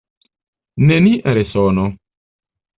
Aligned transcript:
Nenia 0.87 1.35
resono. 1.39 1.87